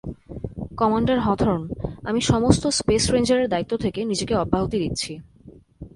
Commander 0.77 1.17
Hawthorne, 1.19 1.61
আমি 2.03 2.21
সমস্ত 2.21 2.63
space 2.69 3.03
রেঞ্জারের 3.11 3.47
দায়িত্ব 3.49 3.73
থেকে 3.77 3.99
নিজেকে 4.05 4.33
অব্যাহতি 4.35 4.77
দিচ্ছি। 4.79 5.11